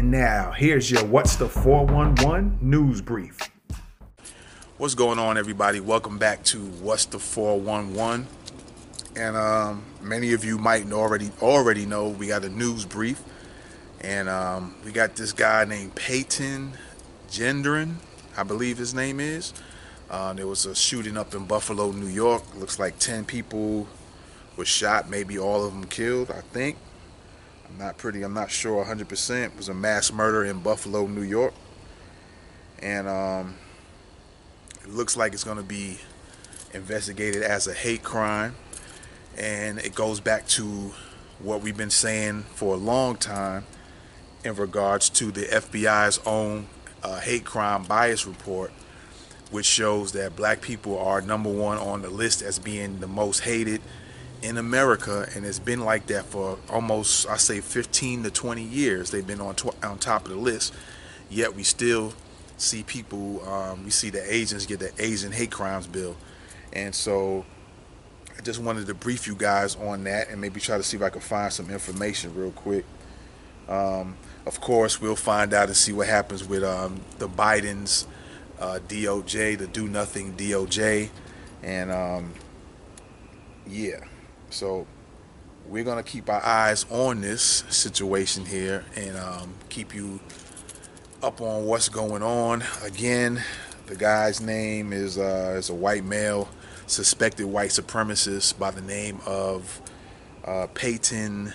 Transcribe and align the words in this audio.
And 0.00 0.10
now, 0.10 0.52
here's 0.52 0.90
your 0.90 1.04
What's 1.04 1.36
the 1.36 1.46
411 1.46 2.56
news 2.62 3.02
brief. 3.02 3.38
What's 4.78 4.94
going 4.94 5.18
on, 5.18 5.36
everybody? 5.36 5.78
Welcome 5.78 6.16
back 6.16 6.42
to 6.44 6.58
What's 6.58 7.04
the 7.04 7.18
411. 7.18 8.26
And 9.14 9.36
um, 9.36 9.84
many 10.00 10.32
of 10.32 10.42
you 10.42 10.56
might 10.56 10.90
already 10.90 11.30
already 11.42 11.84
know 11.84 12.08
we 12.08 12.28
got 12.28 12.46
a 12.46 12.48
news 12.48 12.86
brief, 12.86 13.22
and 14.00 14.30
um, 14.30 14.74
we 14.86 14.90
got 14.90 15.16
this 15.16 15.34
guy 15.34 15.66
named 15.66 15.94
Peyton 15.96 16.72
Gendron, 17.28 17.96
I 18.38 18.42
believe 18.42 18.78
his 18.78 18.94
name 18.94 19.20
is. 19.20 19.52
Uh, 20.08 20.32
there 20.32 20.46
was 20.46 20.64
a 20.64 20.74
shooting 20.74 21.18
up 21.18 21.34
in 21.34 21.44
Buffalo, 21.44 21.92
New 21.92 22.06
York. 22.06 22.42
Looks 22.56 22.78
like 22.78 22.98
10 22.98 23.26
people 23.26 23.86
were 24.56 24.64
shot, 24.64 25.10
maybe 25.10 25.38
all 25.38 25.62
of 25.62 25.74
them 25.74 25.84
killed, 25.84 26.30
I 26.30 26.40
think. 26.40 26.78
I'm 27.70 27.78
not 27.78 27.98
pretty, 27.98 28.22
I'm 28.22 28.34
not 28.34 28.50
sure 28.50 28.84
100%. 28.84 29.44
It 29.44 29.56
was 29.56 29.68
a 29.68 29.74
mass 29.74 30.12
murder 30.12 30.44
in 30.44 30.60
Buffalo, 30.60 31.06
New 31.06 31.22
York. 31.22 31.54
And 32.82 33.08
um, 33.08 33.54
it 34.82 34.90
looks 34.90 35.16
like 35.16 35.32
it's 35.32 35.44
going 35.44 35.58
to 35.58 35.62
be 35.62 35.98
investigated 36.74 37.42
as 37.42 37.66
a 37.66 37.74
hate 37.74 38.02
crime. 38.02 38.56
And 39.36 39.78
it 39.78 39.94
goes 39.94 40.20
back 40.20 40.46
to 40.48 40.92
what 41.38 41.62
we've 41.62 41.76
been 41.76 41.90
saying 41.90 42.42
for 42.54 42.74
a 42.74 42.78
long 42.78 43.16
time 43.16 43.64
in 44.44 44.54
regards 44.54 45.08
to 45.10 45.30
the 45.30 45.42
FBI's 45.42 46.18
own 46.26 46.66
uh, 47.02 47.20
hate 47.20 47.44
crime 47.44 47.84
bias 47.84 48.26
report, 48.26 48.72
which 49.50 49.66
shows 49.66 50.12
that 50.12 50.36
black 50.36 50.60
people 50.60 50.98
are 50.98 51.20
number 51.20 51.50
one 51.50 51.78
on 51.78 52.02
the 52.02 52.10
list 52.10 52.42
as 52.42 52.58
being 52.58 53.00
the 53.00 53.06
most 53.06 53.40
hated 53.40 53.80
in 54.42 54.56
America, 54.56 55.28
and 55.34 55.44
it's 55.44 55.58
been 55.58 55.80
like 55.80 56.06
that 56.06 56.24
for 56.24 56.58
almost, 56.68 57.28
I 57.28 57.36
say, 57.36 57.60
15 57.60 58.24
to 58.24 58.30
20 58.30 58.62
years. 58.62 59.10
They've 59.10 59.26
been 59.26 59.40
on 59.40 59.56
on 59.82 59.98
top 59.98 60.24
of 60.24 60.30
the 60.30 60.36
list. 60.36 60.72
Yet 61.28 61.54
we 61.54 61.62
still 61.62 62.12
see 62.56 62.82
people. 62.82 63.46
Um, 63.48 63.84
we 63.84 63.90
see 63.90 64.10
the 64.10 64.32
Asians 64.32 64.66
get 64.66 64.80
the 64.80 64.92
Asian 64.98 65.32
hate 65.32 65.50
crimes 65.50 65.86
bill, 65.86 66.16
and 66.72 66.94
so 66.94 67.44
I 68.38 68.42
just 68.42 68.60
wanted 68.60 68.86
to 68.86 68.94
brief 68.94 69.26
you 69.26 69.34
guys 69.34 69.76
on 69.76 70.04
that, 70.04 70.30
and 70.30 70.40
maybe 70.40 70.60
try 70.60 70.76
to 70.76 70.82
see 70.82 70.96
if 70.96 71.02
I 71.02 71.10
can 71.10 71.20
find 71.20 71.52
some 71.52 71.70
information 71.70 72.34
real 72.34 72.52
quick. 72.52 72.84
Um, 73.68 74.16
of 74.46 74.60
course, 74.60 75.00
we'll 75.00 75.16
find 75.16 75.52
out 75.52 75.68
and 75.68 75.76
see 75.76 75.92
what 75.92 76.08
happens 76.08 76.48
with 76.48 76.64
um, 76.64 77.02
the 77.18 77.28
Biden's 77.28 78.06
uh, 78.58 78.80
DOJ, 78.88 79.58
the 79.58 79.66
Do 79.66 79.88
Nothing 79.88 80.32
DOJ, 80.34 81.10
and 81.62 81.92
um, 81.92 82.32
yeah. 83.66 84.00
So 84.50 84.86
we're 85.66 85.84
gonna 85.84 86.02
keep 86.02 86.28
our 86.28 86.44
eyes 86.44 86.84
on 86.90 87.20
this 87.20 87.64
situation 87.68 88.44
here 88.44 88.84
and 88.96 89.16
um, 89.16 89.54
keep 89.68 89.94
you 89.94 90.18
up 91.22 91.40
on 91.40 91.66
what's 91.66 91.88
going 91.88 92.22
on. 92.22 92.64
Again, 92.82 93.42
the 93.86 93.94
guy's 93.94 94.40
name 94.40 94.92
is 94.92 95.18
uh, 95.18 95.54
is 95.56 95.70
a 95.70 95.74
white 95.74 96.04
male, 96.04 96.48
suspected 96.86 97.46
white 97.46 97.70
supremacist 97.70 98.58
by 98.58 98.72
the 98.72 98.80
name 98.80 99.20
of 99.24 99.80
uh, 100.44 100.66
Peyton 100.74 101.52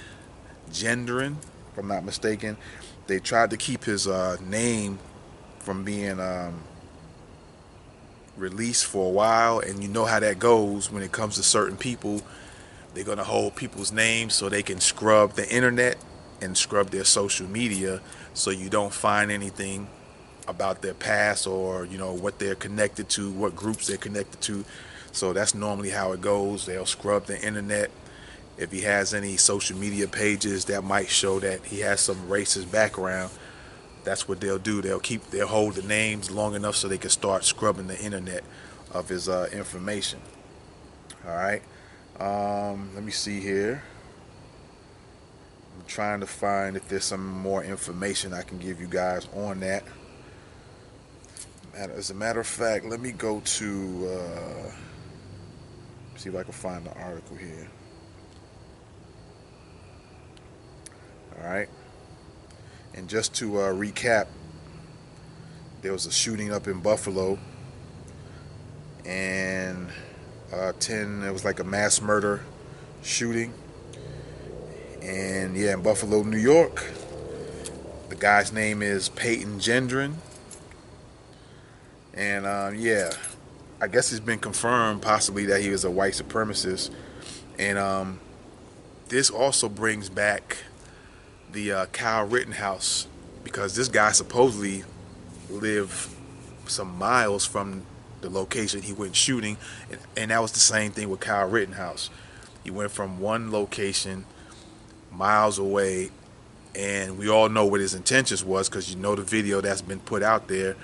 Gendron, 0.72 1.36
if 1.72 1.78
I'm 1.78 1.88
not 1.88 2.06
mistaken. 2.06 2.56
They 3.08 3.20
tried 3.20 3.52
to 3.52 3.58
keep 3.58 3.84
his 3.84 4.08
uh, 4.08 4.38
name 4.42 5.00
from 5.60 5.84
being 5.84 6.20
um, 6.20 6.64
released 8.38 8.86
for 8.86 9.08
a 9.08 9.12
while, 9.12 9.60
and 9.60 9.84
you 9.84 9.90
know 9.90 10.06
how 10.06 10.20
that 10.22 10.40
goes 10.40 10.90
when 10.90 11.04
it 11.04 11.12
comes 11.12 11.36
to 11.36 11.44
certain 11.44 11.78
people 11.78 12.22
they're 12.96 13.04
going 13.04 13.18
to 13.18 13.24
hold 13.24 13.56
people's 13.56 13.92
names 13.92 14.34
so 14.34 14.50
they 14.50 14.64
can 14.64 14.80
scrub 14.80 15.34
the 15.34 15.48
internet 15.54 15.98
and 16.42 16.58
scrub 16.58 16.90
their 16.90 17.04
social 17.04 17.48
media 17.48 18.02
so 18.33 18.50
you 18.50 18.70
don't 18.70 18.94
find 18.94 19.32
anything 19.32 19.88
about 20.48 20.82
their 20.82 20.94
past 20.94 21.48
or 21.48 21.86
you 21.86 21.98
know 21.98 22.14
what 22.14 22.39
they're 22.39 22.55
connected 22.55 23.10
to, 23.10 23.32
what 23.32 23.55
groups 23.55 23.88
they're 23.88 23.98
connected 23.98 24.42
to. 24.42 24.66
So 25.11 25.34
that's 25.34 25.55
normally 25.55 25.89
how 25.89 26.11
it 26.14 26.22
goes. 26.22 26.66
They'll 26.66 26.86
scrub 26.86 27.26
the 27.26 27.42
internet. 27.42 27.89
If 28.58 28.72
he 28.72 28.82
has 28.82 29.14
any 29.14 29.38
social 29.38 29.78
media 29.78 30.08
pages 30.08 30.66
that 30.66 30.84
might 30.84 31.10
show 31.10 31.39
that 31.42 31.66
he 31.66 31.82
has 31.82 32.00
some 32.00 32.28
racist 32.28 32.72
background, 32.72 33.32
that's 34.05 34.28
what 34.28 34.39
they'll 34.39 34.60
do. 34.60 34.82
They'll 34.82 35.00
keep 35.00 35.30
they'll 35.32 35.48
hold 35.48 35.76
the 35.76 35.88
names 35.88 36.32
long 36.32 36.55
enough 36.55 36.76
so 36.76 36.88
they 36.88 36.98
can 36.98 37.10
start 37.10 37.44
scrubbing 37.44 37.88
the 37.88 38.00
internet 38.00 38.44
of 38.92 39.10
his 39.10 39.28
uh, 39.28 39.50
information. 39.52 40.20
All 41.28 41.36
right. 41.36 41.61
Um, 42.20 42.92
let 42.95 43.03
me 43.03 43.11
see 43.11 43.42
here. 43.42 43.83
I'm 45.77 45.86
trying 45.86 46.21
to 46.21 46.26
find 46.26 46.77
if 46.77 46.87
there's 46.87 47.03
some 47.03 47.27
more 47.27 47.64
information 47.64 48.33
I 48.33 48.42
can 48.42 48.58
give 48.58 48.80
you 48.80 48.87
guys 48.87 49.27
on 49.36 49.59
that. 49.59 49.83
As 51.73 52.09
a 52.09 52.14
matter 52.14 52.39
of 52.39 52.48
fact, 52.48 52.86
let 52.86 53.02
me 53.02 53.11
go 53.11 53.42
to 53.42 54.09
uh, 54.09 54.71
see 56.15 56.30
if 56.30 56.36
I 56.36 56.43
can 56.43 56.54
find 56.54 56.86
the 56.86 56.93
article 56.93 57.36
here. 57.36 57.67
All 61.37 61.49
right. 61.49 61.67
And 62.93 63.09
just 63.09 63.36
to 63.36 63.59
uh, 63.59 63.73
recap, 63.73 64.27
there 65.81 65.92
was 65.92 66.05
a 66.05 66.11
shooting 66.11 66.54
up 66.54 66.67
in 66.67 66.80
Buffalo, 66.80 67.37
and 69.04 69.89
uh, 70.54 70.73
10, 70.80 71.23
it 71.23 71.32
was 71.32 71.45
like 71.45 71.60
a 71.60 71.64
mass 71.64 72.02
murder 72.02 72.42
shooting. 73.02 73.54
And 75.02 75.56
yeah, 75.56 75.73
in 75.73 75.82
Buffalo, 75.82 76.23
New 76.23 76.38
York. 76.38 76.83
The 78.10 78.16
guy's 78.16 78.52
name 78.52 78.82
is 78.82 79.10
Peyton 79.10 79.60
Gendron. 79.60 80.16
And 82.14 82.45
um, 82.45 82.76
yeah, 82.76 83.11
I 83.82 83.88
guess 83.88 84.11
it's 84.11 84.20
been 84.20 84.39
confirmed 84.39 85.02
possibly 85.02 85.45
that 85.45 85.61
he 85.61 85.70
was 85.70 85.84
a 85.84 85.92
white 85.92 86.14
supremacist. 86.14 86.92
And 87.60 87.78
um, 87.78 88.20
this 89.10 89.30
also 89.30 89.70
brings 89.70 90.10
back 90.10 90.58
the 91.52 91.72
uh, 91.72 91.86
Kyle 91.88 92.26
Rittenhouse 92.26 93.08
because 93.44 93.76
this 93.76 93.88
guy 93.88 94.11
supposedly 94.11 94.84
lived 95.50 96.10
some 96.67 96.98
miles 96.98 97.45
from 97.45 97.86
the 98.25 98.31
location 98.31 98.81
he 98.81 98.93
went 98.93 99.15
shooting, 99.15 99.58
and, 99.89 99.99
and 100.17 100.31
that 100.31 100.41
was 100.41 100.52
the 100.52 100.59
same 100.59 100.91
thing 100.91 101.09
with 101.09 101.19
Kyle 101.19 101.47
Rittenhouse. 101.47 102.09
He 102.63 102.71
went 102.71 102.91
from 102.91 103.19
one 103.19 103.52
location 103.52 104.25
miles 105.11 105.59
away, 105.59 106.09
and 106.73 107.17
we 107.17 107.30
all 107.30 107.49
know 107.49 107.65
what 107.65 107.80
his 107.80 107.93
intentions 107.93 108.43
was 108.43 108.67
because 108.67 108.93
you 108.93 108.99
know 108.99 109.15
the 109.15 109.21
video 109.21 109.61
that's 109.61 109.81
been 109.81 109.99
put 109.99 110.23
out 110.23 110.47
there 110.47 110.75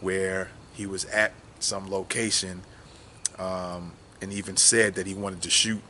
where 0.00 0.50
he 0.74 0.86
was 0.86 1.04
at 1.06 1.32
some 1.58 1.90
location 1.90 2.62
um, 3.38 3.92
and 4.20 4.32
even 4.32 4.56
said 4.56 4.94
that 4.94 5.06
he 5.06 5.14
wanted 5.14 5.40
to 5.42 5.50
shoot 5.50 5.80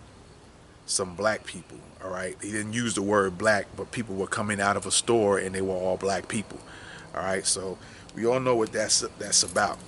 some 0.87 1.15
black 1.17 1.45
people. 1.45 1.79
All 2.05 2.11
right, 2.11 2.37
he 2.41 2.51
didn't 2.53 2.73
use 2.73 2.95
the 2.95 3.03
word 3.03 3.39
black, 3.39 3.67
but 3.77 3.91
people 3.91 4.15
were 4.15 4.27
coming 4.27 4.61
out 4.61 4.77
of 4.77 4.87
a 4.87 4.91
store 4.91 5.39
and 5.39 5.55
they 5.55 5.63
were 5.63 5.75
all 5.75 5.97
black 5.97 6.29
people. 6.29 6.59
All 7.15 7.23
right, 7.23 7.47
so 7.47 7.79
we 8.15 8.27
all 8.27 8.41
know 8.41 8.55
what 8.55 8.73
that's 8.73 9.01
that's 9.19 9.43
about. 9.43 9.79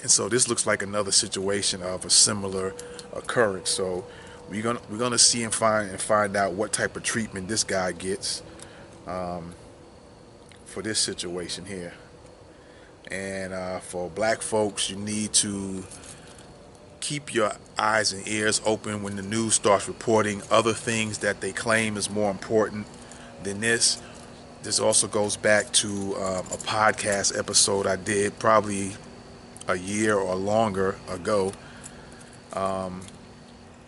And 0.00 0.10
so 0.10 0.28
this 0.28 0.48
looks 0.48 0.66
like 0.66 0.82
another 0.82 1.12
situation 1.12 1.82
of 1.82 2.04
a 2.04 2.10
similar 2.10 2.74
occurrence. 3.12 3.70
So 3.70 4.04
we're 4.48 4.62
gonna 4.62 4.80
we're 4.90 4.98
gonna 4.98 5.18
see 5.18 5.42
and 5.42 5.54
find 5.54 5.90
and 5.90 6.00
find 6.00 6.36
out 6.36 6.52
what 6.54 6.72
type 6.72 6.96
of 6.96 7.02
treatment 7.02 7.48
this 7.48 7.64
guy 7.64 7.92
gets 7.92 8.42
um, 9.06 9.54
for 10.64 10.82
this 10.82 10.98
situation 10.98 11.66
here. 11.66 11.92
And 13.10 13.52
uh, 13.52 13.80
for 13.80 14.08
black 14.08 14.40
folks, 14.40 14.88
you 14.88 14.96
need 14.96 15.34
to 15.34 15.84
keep 17.00 17.34
your 17.34 17.52
eyes 17.78 18.12
and 18.12 18.26
ears 18.28 18.62
open 18.64 19.02
when 19.02 19.16
the 19.16 19.22
news 19.22 19.54
starts 19.54 19.88
reporting 19.88 20.40
other 20.50 20.72
things 20.72 21.18
that 21.18 21.40
they 21.40 21.52
claim 21.52 21.96
is 21.96 22.08
more 22.08 22.30
important 22.30 22.86
than 23.42 23.60
this. 23.60 24.00
This 24.62 24.78
also 24.78 25.08
goes 25.08 25.36
back 25.36 25.72
to 25.72 25.88
um, 26.16 26.46
a 26.46 26.58
podcast 26.58 27.36
episode 27.36 27.86
I 27.86 27.96
did 27.96 28.38
probably 28.38 28.92
a 29.68 29.76
year 29.76 30.16
or 30.16 30.34
longer 30.34 30.96
ago, 31.08 31.52
um, 32.52 33.02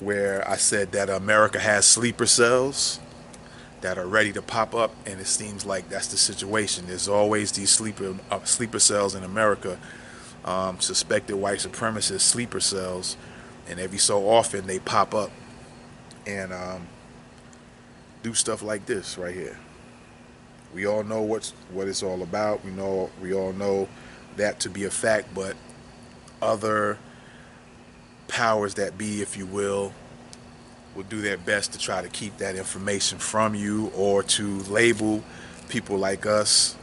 where 0.00 0.48
I 0.48 0.56
said 0.56 0.92
that 0.92 1.10
America 1.10 1.58
has 1.58 1.86
sleeper 1.86 2.26
cells 2.26 3.00
that 3.80 3.98
are 3.98 4.06
ready 4.06 4.32
to 4.32 4.40
pop 4.40 4.74
up, 4.74 4.94
and 5.04 5.20
it 5.20 5.26
seems 5.26 5.66
like 5.66 5.88
that's 5.90 6.08
the 6.08 6.16
situation. 6.16 6.86
There's 6.86 7.08
always 7.08 7.52
these 7.52 7.70
sleeper 7.70 8.16
uh, 8.30 8.42
sleeper 8.44 8.78
cells 8.78 9.14
in 9.14 9.24
America, 9.24 9.78
um, 10.44 10.80
suspected 10.80 11.36
white 11.36 11.58
supremacist 11.58 12.20
sleeper 12.20 12.60
cells, 12.60 13.16
and 13.68 13.78
every 13.78 13.98
so 13.98 14.28
often 14.28 14.66
they 14.66 14.78
pop 14.78 15.14
up 15.14 15.30
and 16.26 16.52
um, 16.52 16.86
do 18.22 18.32
stuff 18.32 18.62
like 18.62 18.86
this 18.86 19.18
right 19.18 19.34
here. 19.34 19.58
We 20.72 20.86
all 20.86 21.04
know 21.04 21.20
what's 21.20 21.50
what 21.70 21.86
it's 21.86 22.02
all 22.02 22.22
about. 22.22 22.64
We 22.64 22.70
know 22.70 23.10
we 23.20 23.34
all 23.34 23.52
know 23.52 23.86
that 24.36 24.60
to 24.60 24.70
be 24.70 24.84
a 24.84 24.90
fact, 24.90 25.34
but 25.34 25.56
other 26.44 26.98
powers 28.28 28.74
that 28.74 28.98
be, 28.98 29.22
if 29.22 29.36
you 29.36 29.46
will, 29.46 29.92
will 30.94 31.02
do 31.04 31.20
their 31.20 31.38
best 31.38 31.72
to 31.72 31.78
try 31.78 32.02
to 32.02 32.08
keep 32.08 32.36
that 32.38 32.56
information 32.56 33.18
from 33.18 33.54
you 33.54 33.90
or 33.96 34.22
to 34.22 34.58
label 34.64 35.24
people 35.68 35.96
like 35.96 36.26
us 36.26 36.76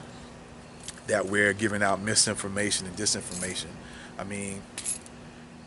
that 1.08 1.26
we're 1.26 1.54
giving 1.54 1.82
out 1.82 2.02
misinformation 2.02 2.88
and 2.88 2.96
disinformation. 2.96 3.68
I 4.18 4.24
mean, 4.24 4.62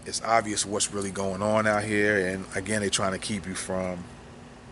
it's 0.06 0.22
obvious 0.22 0.66
what's 0.66 0.92
really 0.92 1.10
going 1.10 1.42
on 1.42 1.66
out 1.66 1.84
here, 1.84 2.28
and 2.28 2.44
again, 2.54 2.80
they're 2.80 2.90
trying 2.90 3.12
to 3.12 3.18
keep 3.18 3.46
you 3.46 3.54
from 3.54 4.04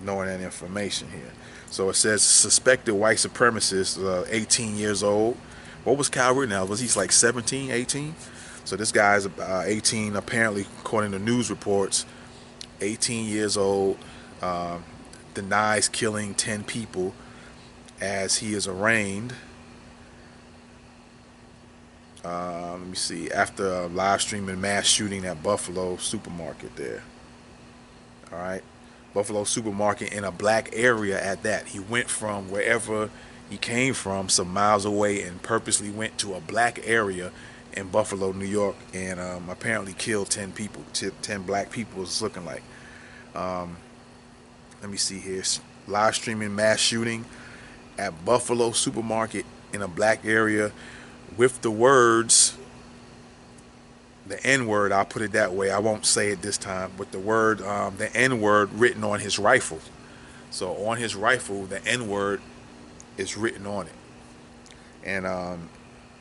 knowing 0.03 0.29
that 0.29 0.41
information 0.41 1.09
here. 1.11 1.31
So 1.71 1.89
it 1.89 1.95
says 1.95 2.23
suspected 2.23 2.95
white 2.95 3.17
supremacist, 3.17 4.03
uh, 4.05 4.27
18 4.29 4.77
years 4.77 5.03
old. 5.03 5.37
What 5.85 5.97
was 5.97 6.09
Kyle 6.09 6.35
Rittenhouse? 6.35 6.69
Was 6.69 6.81
he 6.81 7.01
like 7.01 7.13
17, 7.13 7.71
18? 7.71 8.15
So 8.65 8.77
this 8.77 8.93
guy's 8.93 9.27
uh, 9.27 9.63
18, 9.67 10.17
apparently, 10.17 10.67
according 10.81 11.13
to 11.13 11.19
news 11.19 11.51
reports, 11.51 12.07
18 12.81 13.27
years 13.27 13.57
old, 13.57 13.99
uh, 14.41 14.79
denies 15.35 15.89
killing 15.89 16.35
10 16.35 16.65
people 16.65 17.15
as 18.01 18.39
he 18.39 18.55
is 18.55 18.69
arraigned. 18.69 19.35
Uh, 22.25 22.73
let 22.79 22.87
me 22.87 22.95
see. 22.95 23.31
After 23.31 23.89
live 23.89 24.23
streaming 24.23 24.61
mass 24.61 24.87
shooting 24.87 25.25
at 25.25 25.43
Buffalo 25.43 25.97
supermarket 25.97 26.77
there. 26.77 27.03
All 28.33 28.39
right. 28.39 28.63
Buffalo 29.13 29.45
supermarket 29.45 30.13
in 30.13 30.25
a 30.25 30.31
black 30.31 30.71
area 30.73 31.23
at 31.23 31.43
that. 31.43 31.67
He 31.69 31.81
went 31.81 32.09
from 32.09 32.51
wherever 32.51 33.11
he 33.51 33.59
came 33.59 33.93
from, 33.93 34.29
some 34.29 34.53
miles 34.53 34.85
away, 34.85 35.23
and 35.23 35.43
purposely 35.43 35.91
went 35.91 36.17
to 36.19 36.35
a 36.35 36.41
black 36.41 36.81
area 36.85 37.33
in 37.75 37.89
Buffalo, 37.89 38.33
New 38.33 38.47
York, 38.47 38.77
and 38.93 39.19
um, 39.19 39.49
apparently 39.49 39.93
killed 39.93 40.31
10 40.31 40.53
people. 40.53 40.83
10 40.93 41.43
black 41.43 41.71
people 41.71 42.03
it's 42.03 42.21
looking 42.21 42.45
like. 42.45 42.63
Um, 43.35 43.77
let 44.81 44.91
me 44.91 44.97
see 44.97 45.19
here. 45.19 45.43
Live 45.87 46.15
streaming 46.15 46.55
mass 46.55 46.79
shooting 46.79 47.25
at 47.99 48.25
Buffalo 48.25 48.73
supermarket 48.73 49.45
in 49.73 49.83
a 49.83 49.89
black 49.89 50.25
area 50.25 50.73
with 51.37 51.63
the 51.63 51.71
words 51.71 52.57
the 54.27 54.45
N 54.47 54.67
word, 54.67 54.93
I'll 54.93 55.05
put 55.05 55.23
it 55.23 55.33
that 55.33 55.53
way. 55.53 55.71
I 55.71 55.79
won't 55.79 56.07
say 56.07 56.31
it 56.31 56.43
this 56.43 56.57
time, 56.57 56.93
but 56.97 57.13
the 57.13 57.19
word, 57.19 57.61
um, 57.63 57.97
the 57.97 58.15
N 58.17 58.41
word 58.41 58.73
written 58.73 59.05
on 59.05 59.21
his 59.21 59.39
rifle. 59.39 59.81
So 60.51 60.87
on 60.87 60.99
his 60.99 61.15
rifle, 61.15 61.67
the 61.67 61.85
N 61.87 62.09
word 62.09 62.41
is 63.17 63.37
written 63.37 63.67
on 63.67 63.87
it. 63.87 63.93
And 65.05 65.27
um, 65.27 65.69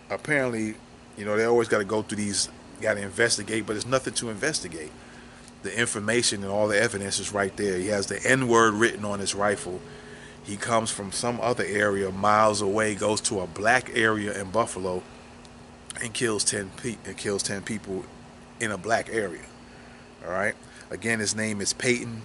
apparently, 0.10 0.76
you 1.18 1.26
know, 1.26 1.38
they 1.38 1.46
always 1.46 1.68
got 1.68 1.80
to 1.80 1.86
go 1.86 2.02
through 2.02 2.18
these, 2.18 2.50
got 2.82 2.96
to 2.96 3.02
investigate, 3.02 3.66
but 3.66 3.74
there's 3.74 3.86
nothing 3.86 4.14
to 4.16 4.30
investigate. 4.30 4.92
The 5.64 5.78
information 5.78 6.44
and 6.44 6.52
all 6.52 6.68
the 6.68 6.82
evidence 6.82 7.20
is 7.20 7.32
right 7.32 7.56
there. 7.56 7.78
He 7.78 7.88
has 7.88 8.08
the 8.08 8.20
N 8.26 8.48
word 8.48 8.74
written 8.74 9.06
on 9.06 9.20
his 9.20 9.36
rifle. 9.36 9.80
He 10.44 10.58
comes 10.58 10.90
from 10.90 11.12
some 11.12 11.40
other 11.40 11.64
area 11.64 12.12
miles 12.12 12.62
away, 12.62 12.96
goes 12.96 13.22
to 13.22 13.42
a 13.42 13.48
black 13.48 13.92
area 13.96 14.40
in 14.40 14.50
Buffalo 14.50 15.04
and 16.02 16.14
kills 16.14 16.44
10 16.44 16.72
pe- 16.78 16.98
and 17.06 17.16
kills 17.16 17.44
10 17.44 17.62
people 17.62 18.06
in 18.60 18.72
a 18.72 18.78
black 18.78 19.10
area. 19.12 19.44
All 20.26 20.32
right. 20.32 20.56
Again, 20.90 21.20
his 21.20 21.36
name 21.36 21.62
is 21.62 21.74
Peyton 21.74 22.24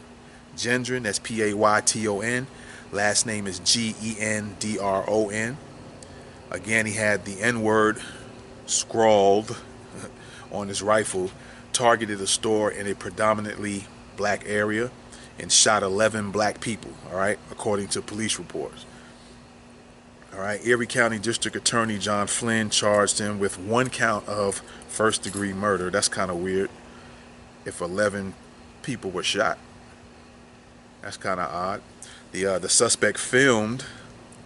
Gendron. 0.56 1.02
That's 1.02 1.18
P 1.18 1.42
A 1.42 1.54
Y 1.54 1.80
T 1.82 2.08
O 2.08 2.20
N. 2.20 2.46
Last 2.92 3.26
name 3.26 3.46
is 3.46 3.58
G 3.60 3.94
E 4.02 4.16
N 4.18 4.56
D 4.58 4.78
R 4.78 5.04
O 5.06 5.28
N. 5.28 5.56
Again, 6.50 6.86
he 6.86 6.92
had 6.92 7.24
the 7.24 7.40
N 7.42 7.62
word 7.62 8.00
scrawled 8.66 9.56
on 10.52 10.68
his 10.68 10.82
rifle, 10.82 11.30
targeted 11.72 12.20
a 12.20 12.26
store 12.26 12.70
in 12.70 12.86
a 12.86 12.94
predominantly 12.94 13.86
black 14.16 14.44
area, 14.46 14.90
and 15.38 15.52
shot 15.52 15.82
11 15.82 16.30
black 16.30 16.60
people, 16.60 16.90
all 17.10 17.18
right, 17.18 17.38
according 17.50 17.88
to 17.88 18.00
police 18.00 18.38
reports. 18.38 18.86
All 20.34 20.40
right, 20.40 20.64
Erie 20.66 20.86
County 20.86 21.18
District 21.18 21.56
Attorney 21.56 21.98
John 21.98 22.26
Flynn 22.26 22.68
charged 22.68 23.18
him 23.18 23.38
with 23.38 23.58
one 23.58 23.88
count 23.88 24.28
of 24.28 24.56
first 24.88 25.22
degree 25.22 25.52
murder. 25.52 25.90
That's 25.90 26.08
kind 26.08 26.30
of 26.30 26.38
weird 26.38 26.68
if 27.64 27.80
11 27.80 28.34
people 28.82 29.10
were 29.10 29.22
shot. 29.22 29.58
That's 31.02 31.16
kind 31.16 31.40
of 31.40 31.50
odd. 31.50 31.82
The, 32.32 32.46
uh, 32.46 32.58
the 32.58 32.68
suspect 32.68 33.18
filmed 33.18 33.84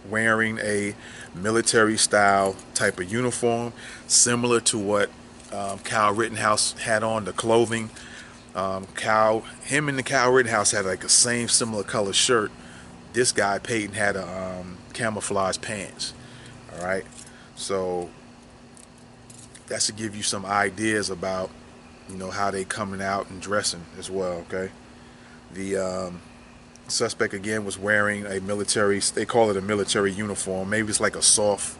wearing 0.09 0.57
a 0.59 0.95
military 1.35 1.97
style 1.97 2.55
type 2.73 2.99
of 2.99 3.11
uniform, 3.11 3.73
similar 4.07 4.59
to 4.61 4.77
what 4.77 5.09
um, 5.51 5.79
Rittenhouse 6.15 6.73
had 6.73 7.03
on, 7.03 7.25
the 7.25 7.33
clothing. 7.33 7.89
Um, 8.53 8.87
him 9.63 9.87
and 9.87 9.97
the 9.97 10.03
Kyle 10.03 10.31
Rittenhouse 10.31 10.71
had 10.71 10.85
like 10.85 11.03
a 11.03 11.09
same 11.09 11.47
similar 11.47 11.83
color 11.83 12.13
shirt. 12.13 12.51
This 13.13 13.31
guy, 13.31 13.59
Peyton 13.59 13.95
had 13.95 14.15
a 14.15 14.59
um, 14.59 14.77
camouflage 14.93 15.57
pants. 15.59 16.13
All 16.73 16.85
right, 16.85 17.05
so 17.55 18.09
that's 19.67 19.87
to 19.87 19.93
give 19.93 20.15
you 20.15 20.23
some 20.23 20.45
ideas 20.45 21.09
about 21.09 21.49
you 22.09 22.15
know 22.15 22.29
how 22.29 22.51
they 22.51 22.63
coming 22.63 23.01
out 23.01 23.29
and 23.29 23.41
dressing 23.41 23.85
as 23.97 24.09
well. 24.09 24.45
Okay, 24.49 24.69
the 25.53 25.77
um, 25.77 26.21
suspect 26.91 27.33
again 27.33 27.65
was 27.65 27.77
wearing 27.77 28.25
a 28.25 28.39
military. 28.41 28.99
They 28.99 29.25
call 29.25 29.49
it 29.49 29.57
a 29.57 29.61
military 29.61 30.11
uniform. 30.11 30.69
Maybe 30.69 30.89
it's 30.89 30.99
like 30.99 31.15
a 31.15 31.21
soft, 31.21 31.77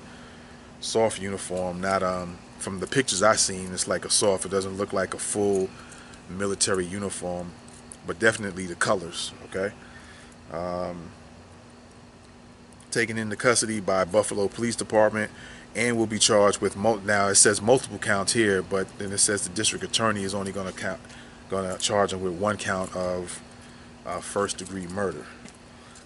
soft 0.79 1.21
uniform. 1.21 1.81
Not 1.81 2.03
um 2.03 2.37
from 2.59 2.79
the 2.79 2.87
pictures 2.87 3.23
I've 3.23 3.39
seen, 3.39 3.73
it's 3.73 3.87
like 3.87 4.05
a 4.05 4.09
soft. 4.09 4.45
It 4.45 4.51
doesn't 4.51 4.77
look 4.77 4.93
like 4.93 5.13
a 5.13 5.19
full 5.19 5.69
military 6.29 6.85
uniform, 6.85 7.51
but 8.05 8.19
definitely 8.19 8.65
the 8.65 8.75
colors. 8.75 9.33
Okay. 9.45 9.73
Um, 10.51 11.11
taken 12.91 13.17
into 13.17 13.35
custody 13.35 13.79
by 13.79 14.03
Buffalo 14.03 14.47
Police 14.49 14.75
Department 14.75 15.31
and 15.75 15.97
will 15.97 16.07
be 16.07 16.19
charged 16.19 16.59
with 16.59 16.75
now 16.75 17.27
it 17.27 17.35
says 17.35 17.61
multiple 17.61 17.97
counts 17.97 18.33
here 18.33 18.61
but 18.61 18.85
then 18.97 19.13
it 19.13 19.17
says 19.19 19.47
the 19.47 19.53
district 19.53 19.85
attorney 19.85 20.23
is 20.23 20.33
only 20.33 20.51
going 20.51 20.67
to 20.67 20.77
count 20.77 20.99
going 21.49 21.69
to 21.69 21.81
charge 21.81 22.11
him 22.11 22.21
with 22.21 22.33
one 22.33 22.57
count 22.57 22.93
of 22.93 23.41
uh, 24.05 24.19
first 24.19 24.57
degree 24.57 24.87
murder 24.87 25.25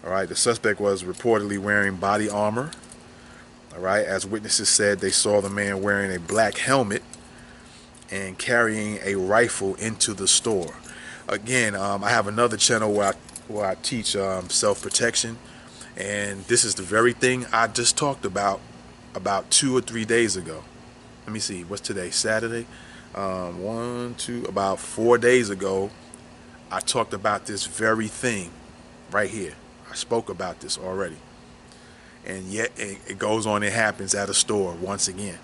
all 0.04 0.12
right 0.12 0.30
the 0.30 0.36
suspect 0.36 0.80
was 0.80 1.04
reportedly 1.04 1.58
wearing 1.58 1.96
body 1.96 2.30
armor 2.30 2.72
all 3.74 3.82
right 3.82 4.06
as 4.06 4.26
witnesses 4.26 4.70
said 4.70 5.00
they 5.00 5.10
saw 5.10 5.42
the 5.42 5.50
man 5.50 5.82
wearing 5.82 6.14
a 6.16 6.20
black 6.20 6.58
helmet 6.58 7.04
and 8.12 8.38
carrying 8.38 9.00
a 9.04 9.16
rifle 9.16 9.76
into 9.76 10.14
the 10.14 10.28
store 10.28 10.76
again 11.28 11.76
um, 11.76 12.04
I 12.04 12.10
have 12.10 12.28
another 12.28 12.58
channel 12.58 12.94
where 12.94 13.10
I, 13.10 13.14
where 13.48 13.66
I 13.66 13.76
teach 13.76 14.16
um, 14.16 14.50
self-protection 14.50 15.38
and 15.98 16.44
this 16.46 16.66
is 16.66 16.76
the 16.76 16.84
very 16.84 17.14
thing 17.14 17.46
I 17.52 17.68
just 17.68 17.98
talked 17.98 18.26
about 18.26 18.60
about 19.16 19.50
two 19.50 19.76
or 19.76 19.82
three 19.82 20.06
days 20.06 20.36
ago. 20.36 20.64
Let 21.26 21.34
me 21.34 21.40
see, 21.40 21.64
what's 21.64 21.82
today? 21.82 22.10
Saturday? 22.10 22.68
Um, 23.16 23.64
one, 23.64 24.16
two, 24.16 24.44
about 24.46 24.80
four 24.80 25.18
days 25.18 25.50
ago, 25.50 25.90
I 26.72 26.80
talked 26.80 27.14
about 27.14 27.46
this 27.46 27.66
very 27.66 28.08
thing 28.08 28.52
right 29.12 29.30
here. 29.30 29.54
I 29.90 29.96
spoke 29.96 30.30
about 30.30 30.60
this 30.60 30.78
already. 30.78 31.18
And 32.26 32.46
yet 32.46 32.72
it 32.78 33.20
goes 33.20 33.46
on, 33.46 33.62
it 33.64 33.74
happens 33.74 34.16
at 34.16 34.30
a 34.30 34.34
store 34.34 34.74
once 34.74 35.08
again. 35.08 35.38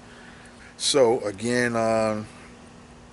So, 0.77 1.19
again, 1.19 1.75
um, 1.75 2.25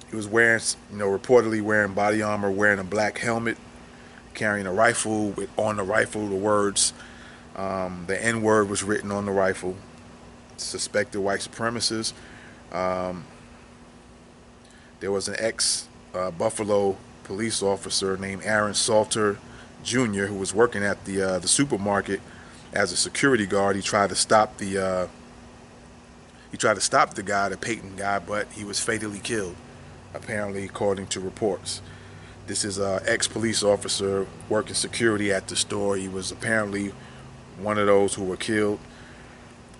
he 0.08 0.16
was 0.16 0.26
wearing, 0.26 0.62
you 0.90 0.98
know, 0.98 1.06
reportedly 1.06 1.60
wearing 1.60 1.92
body 1.92 2.22
armor, 2.22 2.50
wearing 2.50 2.78
a 2.78 2.84
black 2.84 3.18
helmet, 3.18 3.58
carrying 4.32 4.66
a 4.66 4.72
rifle 4.72 5.30
with 5.30 5.50
on 5.58 5.76
the 5.76 5.82
rifle 5.82 6.26
the 6.28 6.34
words 6.34 6.94
um, 7.58 8.04
the 8.06 8.24
N 8.24 8.40
word 8.40 8.70
was 8.70 8.84
written 8.84 9.10
on 9.10 9.26
the 9.26 9.32
rifle. 9.32 9.76
Suspected 10.56 11.20
white 11.20 11.40
supremacists. 11.40 12.12
Um, 12.72 13.24
there 15.00 15.10
was 15.10 15.28
an 15.28 15.34
ex 15.38 15.88
uh, 16.14 16.30
Buffalo 16.30 16.96
police 17.28 17.62
officer 17.62 18.16
named 18.16 18.42
Aaron 18.44 18.74
Salter 18.74 19.38
Jr. 19.84 20.24
who 20.24 20.34
was 20.34 20.52
working 20.52 20.82
at 20.82 21.04
the 21.04 21.22
uh, 21.22 21.38
the 21.38 21.46
supermarket 21.46 22.20
as 22.72 22.90
a 22.90 22.96
security 22.96 23.46
guard. 23.46 23.76
He 23.76 23.82
tried 23.82 24.08
to 24.08 24.16
stop 24.16 24.56
the 24.56 24.78
uh, 24.78 25.06
he 26.50 26.56
tried 26.56 26.74
to 26.74 26.80
stop 26.80 27.14
the 27.14 27.22
guy, 27.22 27.50
the 27.50 27.58
Peyton 27.58 27.96
guy, 27.96 28.18
but 28.18 28.48
he 28.52 28.64
was 28.64 28.80
fatally 28.80 29.18
killed, 29.18 29.54
apparently, 30.14 30.64
according 30.64 31.08
to 31.08 31.20
reports. 31.20 31.82
This 32.46 32.64
is 32.64 32.78
an 32.78 33.00
ex 33.06 33.28
police 33.28 33.62
officer 33.62 34.26
working 34.48 34.74
security 34.74 35.30
at 35.30 35.48
the 35.48 35.56
store. 35.56 35.96
He 35.96 36.08
was 36.08 36.32
apparently 36.32 36.92
one 37.58 37.76
of 37.76 37.86
those 37.86 38.14
who 38.14 38.24
were 38.24 38.38
killed. 38.38 38.80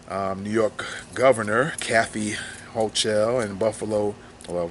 Um, 0.09 0.43
New 0.43 0.51
York 0.51 0.85
Governor 1.15 1.73
Kathy 1.81 2.35
Hochul 2.75 3.43
and 3.43 3.59
Buffalo, 3.59 4.15
well, 4.49 4.71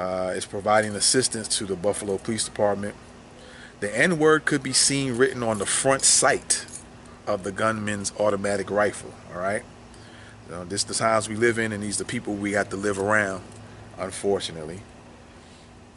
uh, 0.00 0.32
is 0.34 0.46
providing 0.46 0.94
assistance 0.94 1.46
to 1.58 1.66
the 1.66 1.76
Buffalo 1.76 2.16
Police 2.16 2.44
Department. 2.44 2.94
The 3.80 3.96
N 3.96 4.18
word 4.18 4.46
could 4.46 4.62
be 4.62 4.72
seen 4.72 5.16
written 5.16 5.42
on 5.42 5.58
the 5.58 5.66
front 5.66 6.02
sight 6.02 6.64
of 7.26 7.44
the 7.44 7.52
gunman's 7.52 8.12
automatic 8.18 8.70
rifle. 8.70 9.12
All 9.34 9.40
right, 9.40 9.62
so 10.48 10.64
this 10.64 10.82
is 10.82 10.84
the 10.86 10.94
times 10.94 11.28
we 11.28 11.36
live 11.36 11.58
in, 11.58 11.72
and 11.72 11.82
these 11.82 12.00
are 12.00 12.04
the 12.04 12.08
people 12.08 12.34
we 12.34 12.52
have 12.52 12.70
to 12.70 12.76
live 12.76 12.98
around, 12.98 13.42
unfortunately. 13.98 14.80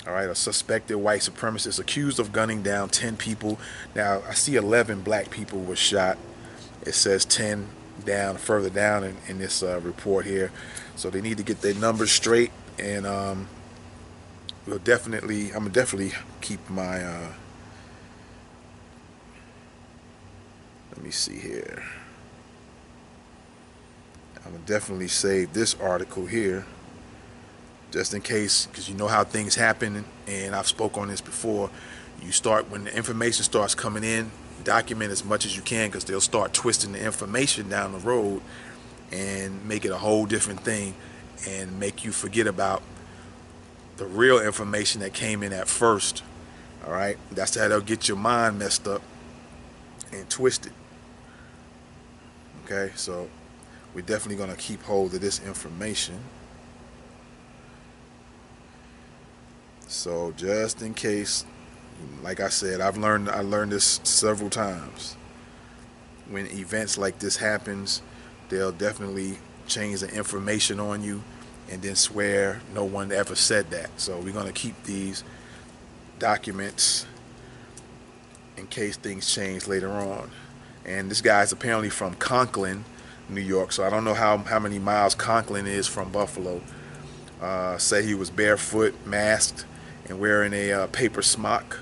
All 0.06 0.14
right, 0.14 0.30
a 0.30 0.36
suspected 0.36 0.98
white 0.98 1.22
supremacist 1.22 1.80
accused 1.80 2.20
of 2.20 2.34
gunning 2.34 2.62
down 2.62 2.90
10 2.90 3.16
people. 3.16 3.58
Now, 3.96 4.22
I 4.28 4.34
see 4.34 4.56
11 4.58 5.02
black 5.02 5.30
people 5.30 5.62
were 5.62 5.78
shot 5.78 6.18
it 6.86 6.94
says 6.94 7.24
10 7.26 7.68
down 8.06 8.38
further 8.38 8.70
down 8.70 9.04
in, 9.04 9.16
in 9.28 9.40
this 9.40 9.64
uh, 9.64 9.80
report 9.82 10.26
here. 10.26 10.52
So 10.96 11.10
they 11.10 11.22
need 11.22 11.38
to 11.38 11.44
get 11.44 11.62
their 11.62 11.74
numbers 11.76 12.12
straight, 12.12 12.52
and 12.78 13.08
um, 13.08 13.48
we'll 14.66 14.80
definitely, 14.80 15.48
I'm 15.48 15.60
gonna 15.60 15.70
definitely 15.70 16.14
keep 16.42 16.70
my. 16.70 17.04
Uh, 17.04 17.34
let 20.96 21.04
me 21.04 21.12
see 21.12 21.38
here. 21.38 21.84
I'm 24.46 24.52
gonna 24.52 24.66
definitely 24.66 25.08
save 25.08 25.54
this 25.54 25.76
article 25.76 26.26
here, 26.26 26.66
just 27.92 28.14
in 28.14 28.22
case, 28.22 28.66
because 28.68 28.90
you 28.90 28.96
know 28.96 29.08
how 29.08 29.24
things 29.24 29.56
happen, 29.56 30.06
and 30.28 30.56
I've 30.56 30.68
spoke 30.68 30.98
on 30.98 31.08
this 31.08 31.22
before. 31.22 31.70
You 32.22 32.32
start 32.32 32.70
when 32.70 32.86
the 32.86 32.96
information 32.96 33.44
starts 33.44 33.76
coming 33.76 34.04
in, 34.04 34.32
document 34.64 35.12
as 35.12 35.26
much 35.26 35.46
as 35.46 35.56
you 35.56 35.62
can, 35.62 35.90
because 35.90 36.06
they'll 36.06 36.22
start 36.22 36.54
twisting 36.54 36.94
the 36.94 37.04
information 37.04 37.70
down 37.70 37.92
the 37.92 38.00
road 38.00 38.42
and 39.12 39.66
make 39.68 39.86
it 39.86 39.92
a 39.92 39.98
whole 39.98 40.26
different 40.26 40.62
thing, 40.62 40.94
and 41.48 41.80
make 41.80 42.06
you 42.06 42.12
forget 42.12 42.48
about 42.48 42.82
the 43.98 44.06
real 44.06 44.40
information 44.40 45.02
that 45.02 45.14
came 45.14 45.44
in 45.44 45.54
at 45.54 45.68
first. 45.68 46.24
All 46.86 46.92
right, 46.92 47.18
that's 47.32 47.56
how 47.56 47.68
they'll 47.68 47.82
get 47.82 48.08
your 48.08 48.18
mind 48.18 48.60
messed 48.60 48.88
up 48.88 49.02
and 50.12 50.30
twisted. 50.30 50.74
Okay, 52.66 52.92
so 52.96 53.30
we're 53.94 54.02
definitely 54.02 54.38
going 54.38 54.50
to 54.50 54.62
keep 54.62 54.82
hold 54.84 55.14
of 55.14 55.22
this 55.22 55.42
information. 55.46 56.20
So 59.88 60.34
just 60.36 60.82
in 60.82 60.94
case, 60.94 61.46
like 62.24 62.40
I 62.40 62.50
said, 62.50 62.82
I've 62.82 62.98
learned 62.98 63.30
I 63.30 63.42
learned 63.42 63.72
this 63.72 64.00
several 64.04 64.50
times. 64.50 65.16
When 66.30 66.48
events 66.48 66.98
like 66.98 67.20
this 67.20 67.38
happens, 67.38 68.02
they'll 68.50 68.72
definitely 68.72 69.38
change 69.68 70.00
the 70.00 70.10
information 70.14 70.80
on 70.80 71.04
you 71.04 71.24
and 71.70 71.82
then 71.82 71.96
swear 71.96 72.62
no 72.74 72.84
one 72.84 73.12
ever 73.12 73.36
said 73.36 73.70
that. 73.72 73.90
So 73.98 74.20
we're 74.20 74.34
going 74.34 74.48
to 74.48 74.54
keep 74.54 74.82
these 74.84 75.24
documents 76.20 77.06
in 78.58 78.68
case 78.68 78.98
things 78.98 79.32
change 79.34 79.68
later 79.68 79.90
on. 79.90 80.32
And 80.86 81.10
this 81.10 81.22
guy's 81.22 81.52
apparently 81.52 81.90
from 81.90 82.16
Conklin, 82.16 82.84
New 83.30 83.42
York. 83.42 83.72
So 83.72 83.84
I 83.84 83.90
don't 83.90 84.04
know 84.04 84.14
how, 84.14 84.38
how 84.38 84.60
many 84.60 84.80
miles 84.80 85.16
Conklin 85.16 85.66
is 85.66 85.88
from 85.88 86.12
Buffalo. 86.12 86.62
Uh, 87.42 87.78
say 87.78 88.04
he 88.04 88.16
was 88.16 88.30
barefoot, 88.30 88.94
masked, 89.06 89.66
and 90.08 90.20
wearing 90.20 90.54
a 90.54 90.72
uh, 90.72 90.88
paper 90.88 91.22
smock. 91.22 91.80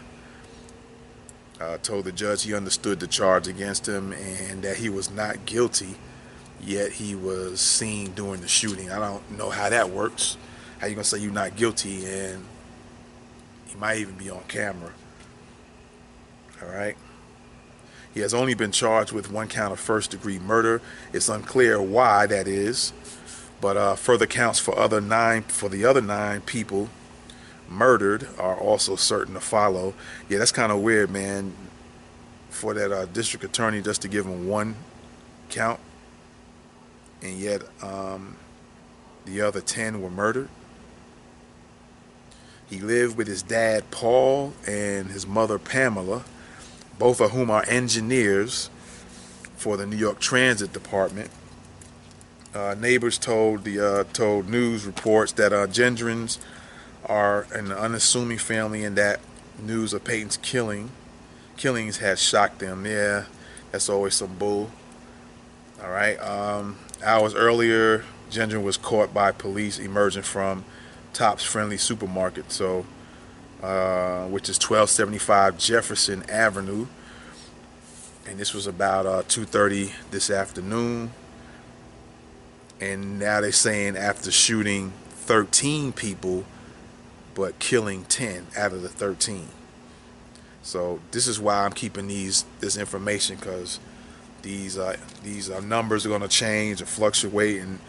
Uh, 1.60 1.78
told 1.78 2.06
the 2.06 2.12
judge 2.12 2.44
he 2.44 2.56
understood 2.56 3.00
the 3.00 3.06
charge 3.06 3.48
against 3.48 3.88
him 3.88 4.14
and 4.14 4.64
that 4.64 4.78
he 4.78 4.90
was 4.90 5.12
not 5.12 5.46
guilty, 5.46 5.96
yet 6.64 6.92
he 6.92 7.16
was 7.16 7.60
seen 7.60 8.12
during 8.12 8.42
the 8.42 8.48
shooting. 8.48 8.92
I 8.92 9.00
don't 9.00 9.38
know 9.38 9.50
how 9.50 9.70
that 9.70 9.90
works. 9.90 10.38
How 10.80 10.88
you 10.88 10.96
gonna 10.96 11.04
say 11.04 11.20
you're 11.20 11.32
not 11.32 11.56
guilty 11.56 12.06
and 12.06 12.46
he 13.66 13.78
might 13.78 13.98
even 14.00 14.16
be 14.16 14.30
on 14.30 14.44
camera? 14.48 14.92
All 16.62 16.70
right. 16.70 16.96
He 18.14 18.20
has 18.20 18.34
only 18.34 18.54
been 18.54 18.72
charged 18.72 19.12
with 19.12 19.32
one 19.32 19.48
count 19.48 19.72
of 19.72 19.80
first 19.80 20.12
degree 20.12 20.38
murder. 20.38 20.82
It's 21.14 21.30
unclear 21.30 21.82
why 21.82 22.26
that 22.28 22.48
is, 22.48 22.92
but 23.62 23.78
uh, 23.78 23.96
further 23.96 24.28
counts 24.28 24.60
for 24.60 24.78
other 24.78 25.00
nine 25.00 25.44
for 25.44 25.70
the 25.70 25.86
other 25.86 26.02
nine 26.02 26.42
people 26.42 26.90
murdered 27.70 28.28
are 28.38 28.58
also 28.58 28.96
certain 28.96 29.34
to 29.36 29.40
follow. 29.40 29.94
Yeah, 30.28 30.40
that's 30.40 30.52
kind 30.52 30.72
of 30.72 30.80
weird, 30.80 31.10
man. 31.10 31.54
For 32.50 32.74
that 32.74 32.92
uh, 32.92 33.06
district 33.06 33.46
attorney 33.46 33.82
just 33.82 34.02
to 34.02 34.10
give 34.10 34.26
him 34.26 34.48
one 34.48 34.76
count, 35.50 35.80
and 37.22 37.38
yet 37.38 37.62
um, 37.82 38.36
the 39.26 39.42
other 39.42 39.62
ten 39.62 40.02
were 40.02 40.10
murdered. 40.10 40.50
He 42.70 42.80
lived 42.80 43.18
with 43.18 43.28
his 43.28 43.44
dad 43.44 43.92
Paul 43.92 44.54
and 44.66 45.08
his 45.10 45.28
mother 45.28 45.60
Pamela 45.60 46.24
both 47.02 47.20
of 47.20 47.32
whom 47.32 47.50
are 47.50 47.66
engineers 47.68 48.70
for 49.56 49.76
the 49.76 49.88
New 49.88 49.96
York 49.96 50.20
Transit 50.20 50.72
Department. 50.72 51.32
Uh, 52.54 52.76
neighbors 52.78 53.18
told 53.18 53.64
the 53.64 53.80
uh, 53.80 54.04
told 54.14 54.48
news 54.48 54.86
reports 54.86 55.32
that 55.32 55.52
uh, 55.52 55.66
Gendrons 55.66 56.38
are 57.08 57.48
an 57.54 57.72
unassuming 57.72 58.38
family, 58.38 58.84
and 58.84 58.96
that 58.98 59.20
news 59.60 59.94
of 59.94 60.04
Peyton's 60.04 60.38
killing 60.38 60.92
killings 61.58 61.98
has 61.98 62.22
shocked 62.22 62.60
them. 62.60 62.86
Yeah, 62.86 63.26
that's 63.72 63.90
always 63.90 64.14
some 64.14 64.36
bull. 64.36 64.70
All 65.82 65.90
right. 65.90 66.18
Um, 66.18 66.78
hours 67.04 67.34
earlier, 67.36 68.04
Gendron 68.30 68.64
was 68.64 68.78
caught 68.78 69.14
by 69.14 69.32
police 69.32 69.80
emerging 69.80 70.24
from 70.24 70.66
Tops 71.14 71.44
Friendly 71.44 71.78
Supermarket. 71.78 72.52
So 72.52 72.86
uh, 73.62 74.26
which 74.26 74.50
is 74.50 74.58
1275 74.58 75.56
Jefferson 75.58 76.24
Avenue. 76.28 76.88
And 78.28 78.40
this 78.40 78.56
was 78.56 78.66
about 78.66 79.06
uh, 79.06 79.22
2.30 79.24 79.92
this 80.10 80.32
afternoon. 80.32 81.12
And 82.80 83.20
now 83.20 83.40
they're 83.42 83.52
saying 83.52 83.96
after 83.98 84.32
shooting 84.32 84.94
13 85.10 85.94
people, 85.94 86.46
but 87.36 87.60
killing 87.60 88.06
10 88.06 88.48
out 88.58 88.74
of 88.74 88.82
the 88.82 88.90
13. 88.90 89.48
So 90.64 91.00
this 91.12 91.28
is 91.28 91.40
why 91.40 91.64
I'm 91.64 91.74
keeping 91.74 92.08
these 92.08 92.46
this 92.60 92.78
information 92.78 93.36
because 93.36 93.80
these 94.42 94.78
uh, 94.78 94.98
these 95.24 95.50
uh, 95.50 95.60
numbers 95.62 96.06
are 96.06 96.10
going 96.10 96.22
to 96.22 96.28
change 96.28 96.80
and 96.80 96.90
fluctuate 96.90 97.62
and 97.62 97.80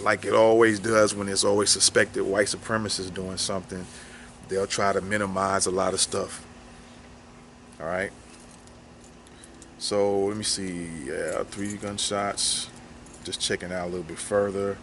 like 0.00 0.24
it 0.24 0.32
always 0.32 0.80
does 0.80 1.14
when 1.14 1.26
there's 1.26 1.44
always 1.44 1.70
suspected 1.70 2.22
white 2.22 2.46
supremacists 2.46 3.12
doing 3.12 3.36
something 3.36 3.86
they'll 4.52 4.66
try 4.66 4.92
to 4.92 5.00
minimize 5.00 5.66
a 5.66 5.70
lot 5.70 5.94
of 5.94 6.00
stuff. 6.00 6.44
All 7.80 7.86
right. 7.86 8.12
So 9.78 10.26
let 10.26 10.36
me 10.36 10.44
see. 10.44 10.88
Yeah, 11.06 11.42
three 11.44 11.76
gunshots. 11.76 12.68
Just 13.24 13.40
checking 13.40 13.72
out 13.72 13.86
a 13.86 13.90
little 13.90 14.02
bit 14.02 14.18
further. 14.18 14.76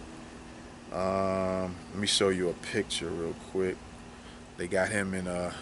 Um, 0.92 1.76
let 1.92 2.00
me 2.00 2.08
show 2.08 2.30
you 2.30 2.50
a 2.50 2.54
picture 2.54 3.10
real 3.10 3.36
quick. 3.52 3.78
They 4.58 4.68
got 4.68 4.90
him 4.90 5.14
in 5.14 5.28
a. 5.28 5.54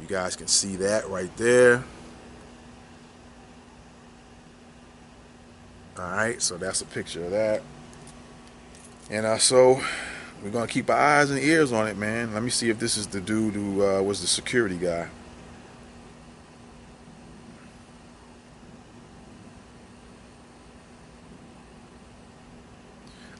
You 0.00 0.06
guys 0.06 0.36
can 0.36 0.46
see 0.46 0.76
that 0.76 1.08
right 1.08 1.34
there. 1.36 1.84
All 5.98 6.04
right, 6.04 6.40
so 6.40 6.56
that's 6.56 6.80
a 6.80 6.84
picture 6.84 7.24
of 7.24 7.32
that. 7.32 7.62
And 9.10 9.26
uh, 9.26 9.38
so 9.38 9.82
we're 10.44 10.50
gonna 10.50 10.68
keep 10.68 10.90
our 10.90 10.96
eyes 10.96 11.30
and 11.30 11.40
ears 11.40 11.72
on 11.72 11.88
it, 11.88 11.96
man. 11.96 12.32
Let 12.32 12.44
me 12.44 12.50
see 12.50 12.70
if 12.70 12.78
this 12.78 12.96
is 12.96 13.08
the 13.08 13.20
dude 13.20 13.54
who 13.54 13.84
uh, 13.84 14.00
was 14.02 14.20
the 14.20 14.28
security 14.28 14.76
guy. 14.76 15.08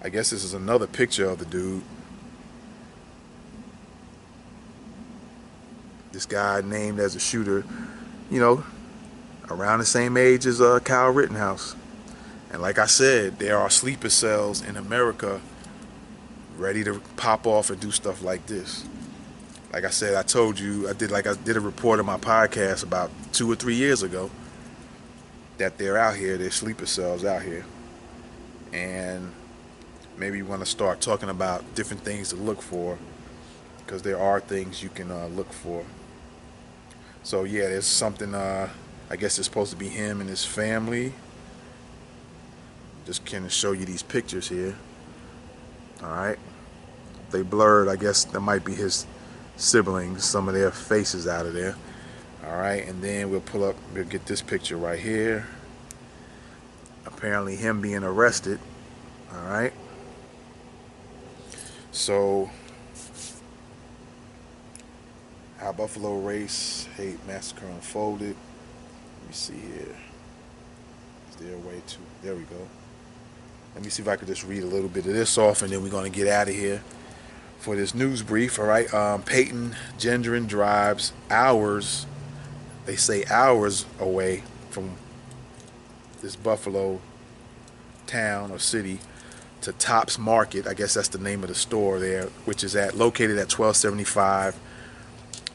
I 0.02 0.08
guess 0.08 0.30
this 0.30 0.42
is 0.42 0.54
another 0.54 0.88
picture 0.88 1.26
of 1.28 1.38
the 1.38 1.44
dude. 1.44 1.82
This 6.10 6.26
guy 6.26 6.60
named 6.62 6.98
as 6.98 7.14
a 7.14 7.20
shooter, 7.20 7.64
you 8.30 8.40
know, 8.40 8.64
around 9.48 9.78
the 9.78 9.86
same 9.86 10.16
age 10.16 10.46
as 10.46 10.60
uh, 10.60 10.80
Kyle 10.80 11.10
Rittenhouse. 11.10 11.76
And 12.50 12.62
like 12.62 12.78
I 12.78 12.86
said, 12.86 13.38
there 13.38 13.58
are 13.58 13.68
sleeper 13.68 14.08
cells 14.08 14.62
in 14.62 14.76
America 14.76 15.40
ready 16.56 16.82
to 16.84 17.00
pop 17.16 17.46
off 17.46 17.70
and 17.70 17.80
do 17.80 17.90
stuff 17.90 18.22
like 18.22 18.46
this. 18.46 18.84
Like 19.72 19.84
I 19.84 19.90
said, 19.90 20.14
I 20.14 20.22
told 20.22 20.58
you, 20.58 20.88
I 20.88 20.94
did 20.94 21.10
like 21.10 21.26
I 21.26 21.34
did 21.34 21.56
a 21.56 21.60
report 21.60 22.00
on 22.00 22.06
my 22.06 22.16
podcast 22.16 22.82
about 22.82 23.10
two 23.32 23.50
or 23.50 23.54
three 23.54 23.74
years 23.74 24.02
ago 24.02 24.30
that 25.58 25.76
they're 25.76 25.98
out 25.98 26.16
here, 26.16 26.38
they're 26.38 26.50
sleeper 26.50 26.86
cells 26.86 27.24
out 27.24 27.42
here. 27.42 27.66
And 28.72 29.32
maybe 30.16 30.38
you 30.38 30.46
want 30.46 30.60
to 30.60 30.66
start 30.66 31.00
talking 31.00 31.28
about 31.28 31.74
different 31.74 32.02
things 32.02 32.30
to 32.30 32.36
look 32.36 32.62
for 32.62 32.98
because 33.78 34.02
there 34.02 34.18
are 34.18 34.40
things 34.40 34.82
you 34.82 34.88
can 34.88 35.10
uh, 35.10 35.26
look 35.26 35.52
for. 35.52 35.84
So 37.22 37.44
yeah, 37.44 37.68
there's 37.68 37.86
something. 37.86 38.34
Uh, 38.34 38.70
I 39.10 39.16
guess 39.16 39.38
it's 39.38 39.48
supposed 39.48 39.70
to 39.70 39.76
be 39.76 39.88
him 39.88 40.20
and 40.20 40.28
his 40.28 40.44
family. 40.44 41.12
Just 43.08 43.24
kind 43.24 43.46
of 43.46 43.52
show 43.54 43.72
you 43.72 43.86
these 43.86 44.02
pictures 44.02 44.50
here. 44.50 44.76
All 46.02 46.10
right. 46.10 46.38
They 47.30 47.40
blurred. 47.40 47.88
I 47.88 47.96
guess 47.96 48.24
that 48.26 48.40
might 48.40 48.66
be 48.66 48.74
his 48.74 49.06
siblings. 49.56 50.24
Some 50.24 50.46
of 50.46 50.52
their 50.52 50.70
faces 50.70 51.26
out 51.26 51.46
of 51.46 51.54
there. 51.54 51.74
All 52.44 52.58
right. 52.58 52.86
And 52.86 53.02
then 53.02 53.30
we'll 53.30 53.40
pull 53.40 53.64
up. 53.64 53.76
We'll 53.94 54.04
get 54.04 54.26
this 54.26 54.42
picture 54.42 54.76
right 54.76 54.98
here. 54.98 55.46
Apparently, 57.06 57.56
him 57.56 57.80
being 57.80 58.04
arrested. 58.04 58.60
All 59.32 59.48
right. 59.48 59.72
So, 61.92 62.50
how 65.56 65.72
Buffalo 65.72 66.18
race 66.18 66.86
hate 66.94 67.26
massacre 67.26 67.64
unfolded. 67.68 68.36
Let 68.36 69.28
me 69.28 69.32
see 69.32 69.54
here. 69.54 69.96
Is 71.30 71.36
there 71.36 71.54
a 71.54 71.58
way 71.60 71.80
to. 71.86 71.96
There 72.22 72.34
we 72.34 72.42
go. 72.42 72.68
Let 73.74 73.84
me 73.84 73.90
see 73.90 74.02
if 74.02 74.08
I 74.08 74.16
could 74.16 74.28
just 74.28 74.44
read 74.44 74.62
a 74.62 74.66
little 74.66 74.88
bit 74.88 75.06
of 75.06 75.12
this 75.12 75.38
off, 75.38 75.62
and 75.62 75.72
then 75.72 75.82
we're 75.82 75.90
gonna 75.90 76.10
get 76.10 76.26
out 76.26 76.48
of 76.48 76.54
here 76.54 76.82
for 77.58 77.76
this 77.76 77.94
news 77.94 78.22
brief. 78.22 78.58
All 78.58 78.64
right. 78.64 78.92
Um, 78.92 79.22
Peyton 79.22 79.76
Gendron 79.98 80.46
drives 80.46 81.12
hours. 81.30 82.06
They 82.86 82.96
say 82.96 83.24
hours 83.30 83.84
away 84.00 84.42
from 84.70 84.92
this 86.22 86.36
Buffalo 86.36 87.00
town 88.06 88.50
or 88.50 88.58
city 88.58 88.98
to 89.60 89.72
Tops 89.72 90.18
Market. 90.18 90.66
I 90.66 90.74
guess 90.74 90.94
that's 90.94 91.08
the 91.08 91.18
name 91.18 91.42
of 91.42 91.48
the 91.48 91.54
store 91.54 91.98
there, 91.98 92.26
which 92.44 92.64
is 92.64 92.74
at 92.74 92.96
located 92.96 93.38
at 93.38 93.52
1275 93.52 94.58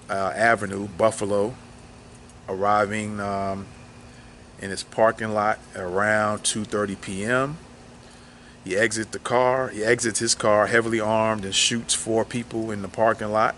uh, 0.09 0.13
Avenue, 0.35 0.87
Buffalo. 0.87 1.55
Arriving 2.49 3.21
um, 3.21 3.65
in 4.59 4.69
its 4.69 4.83
parking 4.83 5.33
lot 5.33 5.59
around 5.77 6.39
2:30 6.39 6.99
p.m. 6.99 7.57
He 8.63 8.77
exits 8.77 9.11
the 9.11 9.19
car. 9.19 9.69
He 9.69 9.83
exits 9.83 10.19
his 10.19 10.35
car 10.35 10.67
heavily 10.67 10.99
armed 10.99 11.43
and 11.43 11.53
shoots 11.53 11.93
four 11.93 12.23
people 12.23 12.71
in 12.71 12.81
the 12.81 12.87
parking 12.87 13.31
lot. 13.31 13.55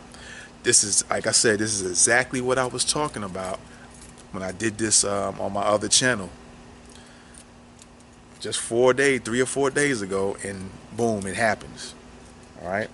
This 0.64 0.84
is, 0.84 1.08
like 1.10 1.28
I 1.28 1.32
said, 1.32 1.60
this 1.60 1.80
is 1.80 1.88
exactly 1.88 2.42
what 2.42 2.58
I 2.58 2.66
was 2.66 2.84
talking 2.84 3.24
about 3.24 3.60
when 4.32 4.42
I 4.42 4.52
did 4.52 4.78
this 4.78 5.04
um, 5.04 5.40
on 5.40 5.54
my 5.54 5.62
other 5.62 5.88
channel. 5.88 6.30
Just 8.40 8.60
four 8.60 8.94
days, 8.94 9.22
three 9.22 9.42
or 9.42 9.46
four 9.46 9.70
days 9.70 10.02
ago, 10.02 10.38
and 10.44 10.72
boom, 10.96 11.26
it 11.28 11.36
happens. 11.36 11.94
All 12.62 12.70
right. 12.70 12.90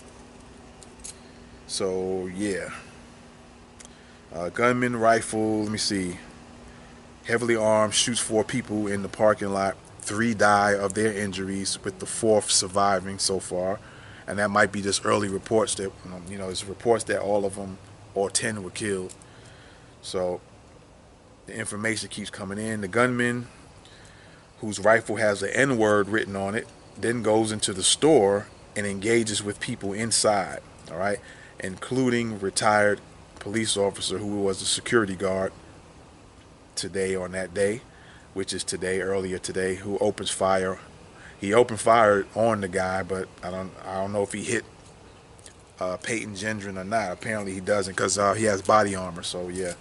So 1.68 2.27
yeah, 2.27 2.70
uh, 4.34 4.50
gunman 4.50 4.98
rifle. 4.98 5.63
Let 5.63 5.72
me 5.72 5.77
see. 5.77 6.18
Heavily 7.24 7.56
armed, 7.56 7.94
shoots 7.94 8.20
four 8.20 8.44
people 8.44 8.88
in 8.88 9.01
the 9.01 9.08
parking 9.08 9.53
lot. 9.53 9.77
Three 10.01 10.34
die 10.34 10.72
of 10.72 10.93
their 10.93 11.13
injuries, 11.13 11.79
with 11.84 12.00
the 12.00 12.05
fourth 12.05 12.51
surviving 12.51 13.20
so 13.20 13.39
far. 13.39 13.79
And 14.27 14.39
that 14.39 14.50
might 14.50 14.72
be 14.72 14.81
just 14.81 15.05
early 15.05 15.29
reports 15.29 15.75
that, 15.75 15.91
you 16.29 16.38
know, 16.38 16.50
it's 16.50 16.65
reports 16.65 17.03
that 17.05 17.22
all 17.22 17.46
of 17.46 17.55
them 17.55 17.77
or 18.13 18.29
10 18.29 18.63
were 18.63 18.70
killed. 18.70 19.13
So 20.01 20.41
the 21.46 21.55
information 21.55 22.10
keeps 22.10 22.29
coming 22.29 22.58
in. 22.58 22.81
The 22.81 22.88
gunman, 22.88 23.48
whose 24.60 24.79
rifle 24.79 25.17
has 25.17 25.39
the 25.39 25.55
N 25.55 25.77
word 25.77 26.10
written 26.10 26.36
on 26.36 26.55
it, 26.55 26.67
then 26.98 27.24
goes 27.24 27.51
into 27.51 27.74
the 27.74 27.84
store 27.84 28.48
and 28.75 28.86
engages 28.86 29.43
with 29.43 29.60
people 29.60 29.93
inside, 29.93 30.62
all 30.89 30.98
right, 30.98 31.20
including 31.60 32.39
retired 32.39 33.01
police 33.39 33.75
officer 33.75 34.20
who 34.20 34.41
was 34.41 34.62
a 34.62 34.65
security 34.65 35.15
guard 35.15 35.51
today 36.75 37.15
on 37.15 37.31
that 37.31 37.53
day, 37.53 37.81
which 38.33 38.53
is 38.53 38.63
today, 38.63 39.01
earlier 39.01 39.38
today, 39.38 39.75
who 39.75 39.97
opens 40.00 40.29
fire. 40.29 40.79
He 41.39 41.53
opened 41.53 41.79
fire 41.79 42.25
on 42.35 42.61
the 42.61 42.67
guy, 42.67 43.03
but 43.03 43.27
I 43.43 43.50
don't 43.50 43.71
I 43.85 43.95
don't 43.95 44.13
know 44.13 44.23
if 44.23 44.31
he 44.33 44.43
hit 44.43 44.63
uh, 45.79 45.97
Peyton 45.97 46.35
Gendron 46.35 46.79
or 46.79 46.83
not. 46.83 47.11
Apparently 47.11 47.53
he 47.53 47.59
doesn't 47.59 47.95
because 47.95 48.17
uh, 48.17 48.33
he 48.33 48.45
has 48.45 48.61
body 48.61 48.95
armor. 48.95 49.23
So 49.23 49.50
yeah. 49.50 49.73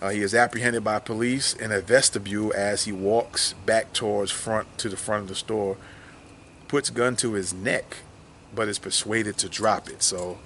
Uh, 0.00 0.10
he 0.10 0.20
is 0.20 0.34
apprehended 0.34 0.82
by 0.82 0.98
police 0.98 1.54
in 1.54 1.70
a 1.70 1.80
vestibule 1.80 2.52
as 2.56 2.86
he 2.86 2.90
walks 2.90 3.52
back 3.64 3.92
towards 3.92 4.32
front 4.32 4.66
to 4.76 4.88
the 4.88 4.96
front 4.96 5.22
of 5.22 5.28
the 5.28 5.34
store, 5.36 5.76
puts 6.66 6.90
gun 6.90 7.14
to 7.14 7.34
his 7.34 7.54
neck, 7.54 7.98
but 8.52 8.66
is 8.66 8.80
persuaded 8.80 9.36
to 9.38 9.48
drop 9.48 9.88
it. 9.88 10.02
So 10.02 10.40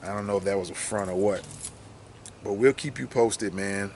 I 0.00 0.08
don't 0.08 0.24
know 0.24 0.36
if 0.36 0.44
that 0.44 0.56
was 0.56 0.70
a 0.70 0.74
front 0.74 1.10
or 1.10 1.16
what. 1.16 1.44
But 2.44 2.52
we'll 2.52 2.72
keep 2.72 3.00
you 3.00 3.08
posted, 3.08 3.54
man. 3.54 3.90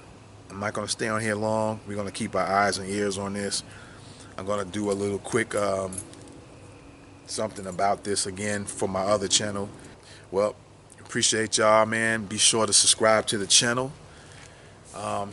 I'm 0.55 0.61
not 0.61 0.73
going 0.73 0.87
to 0.87 0.93
stay 0.93 1.09
on 1.09 1.21
here 1.21 1.35
long. 1.35 1.81
We're 1.85 1.97
going 1.97 2.07
to 2.07 2.12
keep 2.12 2.37
our 2.37 2.47
eyes 2.47 2.79
and 2.79 2.88
ears 2.88 3.19
on 3.19 3.33
this. 3.33 3.64
I'm 4.38 4.47
going 4.47 4.64
to 4.64 4.71
do 4.71 4.93
a 4.93 4.95
little 4.95 5.19
quick 5.19 5.53
um, 5.57 5.97
something 7.27 7.67
about 7.67 8.05
this 8.05 8.27
again 8.27 8.64
for 8.64 8.87
my 8.88 9.01
other 9.01 9.27
channel. 9.27 9.69
Well, 10.31 10.55
appreciate 11.01 11.59
y'all, 11.59 11.87
man. 11.87 12.27
Be 12.27 12.38
sure 12.38 12.69
to 12.69 12.73
subscribe 12.73 13.27
to 13.27 13.38
the 13.38 13.49
channel. 13.49 13.90
Um, 14.95 15.33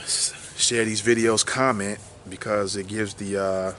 share 0.58 0.86
these 0.86 1.04
videos, 1.04 1.46
comment 1.46 2.00
because 2.28 2.76
it 2.76 2.88
gives 2.88 3.14
the 3.14 3.38
uh, 3.44 3.74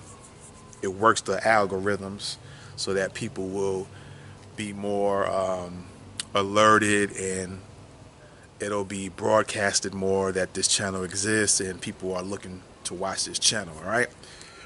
it 0.80 0.94
works 0.94 1.22
the 1.22 1.38
algorithms 1.38 2.36
so 2.76 2.94
that 2.94 3.14
people 3.14 3.48
will 3.48 3.88
be 4.54 4.72
more 4.72 5.28
um, 5.28 5.86
alerted 6.36 7.16
and 7.16 7.58
it'll 8.62 8.84
be 8.84 9.08
broadcasted 9.08 9.92
more 9.92 10.32
that 10.32 10.54
this 10.54 10.68
channel 10.68 11.02
exists 11.02 11.60
and 11.60 11.80
people 11.80 12.14
are 12.14 12.22
looking 12.22 12.62
to 12.84 12.94
watch 12.94 13.24
this 13.24 13.38
channel. 13.38 13.74
All 13.82 13.90
right. 13.90 14.08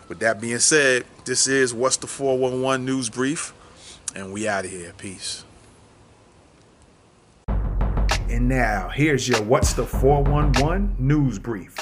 With 0.09 0.21
that 0.21 0.41
being 0.41 0.59
said, 0.59 1.05
this 1.25 1.49
is 1.49 1.75
what's 1.75 1.97
the 1.97 2.07
411 2.07 2.85
news 2.85 3.11
brief, 3.11 3.53
and 4.15 4.33
we 4.33 4.47
out 4.47 4.65
of 4.65 4.71
here. 4.71 4.93
Peace. 4.97 5.45
And 8.29 8.49
now, 8.49 8.89
here's 8.89 9.29
your 9.29 9.43
What's 9.43 9.73
the 9.73 9.87
411 9.87 10.97
news 10.99 11.39
brief. 11.39 11.77